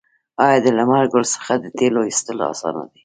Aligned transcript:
آیا 0.45 0.57
د 0.65 0.67
لمر 0.77 1.03
ګل 1.11 1.25
څخه 1.35 1.53
د 1.63 1.65
تیلو 1.77 2.01
ایستل 2.07 2.37
اسانه 2.51 2.83
دي؟ 2.89 2.99